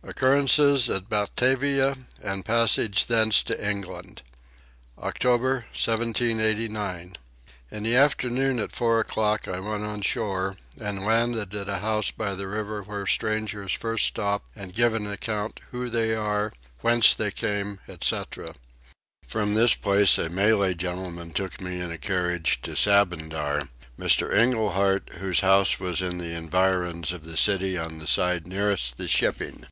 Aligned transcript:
Occurrences 0.00 0.88
at 0.88 1.08
Batavia 1.08 1.96
and 2.22 2.44
Passage 2.44 3.06
thence 3.06 3.42
to 3.42 3.60
England. 3.70 4.22
OCTOBER 4.96 5.66
1789. 5.74 7.14
In 7.72 7.82
the 7.82 7.96
afternoon 7.96 8.58
at 8.60 8.70
four 8.72 9.00
o'clock 9.00 9.48
I 9.48 9.58
went 9.58 9.84
on 9.84 10.00
shore 10.02 10.56
and 10.80 11.04
landed 11.04 11.52
at 11.54 11.68
a 11.68 11.80
house 11.80 12.10
by 12.12 12.34
the 12.36 12.46
river 12.48 12.80
where 12.84 13.06
strangers 13.06 13.72
first 13.72 14.06
stop 14.06 14.44
and 14.54 14.72
give 14.72 14.94
an 14.94 15.06
account 15.08 15.60
who 15.72 15.90
they 15.90 16.14
are, 16.14 16.52
whence 16.80 17.12
they 17.14 17.32
came, 17.32 17.80
etc. 17.88 18.54
From 19.26 19.52
this 19.54 19.74
place 19.74 20.16
a 20.16 20.28
Malay 20.30 20.74
gentleman 20.74 21.32
took 21.32 21.60
me 21.60 21.80
in 21.80 21.90
a 21.90 21.98
carriage 21.98 22.60
to 22.62 22.76
Sabandar, 22.76 23.68
Mr. 23.98 24.32
Engelhard, 24.32 25.10
whose 25.18 25.40
house 25.40 25.78
was 25.80 26.00
in 26.00 26.18
the 26.18 26.34
environs 26.34 27.10
of 27.12 27.24
the 27.24 27.36
city 27.36 27.76
on 27.76 27.98
the 27.98 28.06
side 28.06 28.46
nearest 28.46 28.96
the 28.96 29.08
shipping. 29.08 29.66